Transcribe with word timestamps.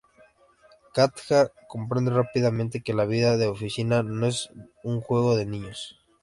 Katja 0.95 1.51
comprende 1.67 2.09
rápidamente 2.09 2.81
que 2.81 2.95
la 2.95 3.05
vida 3.05 3.37
de 3.37 3.45
oficina 3.45 4.01
no 4.01 4.25
es 4.25 4.49
un 4.83 4.99
juego 4.99 5.35
de 5.37 5.45
niños. 5.45 5.99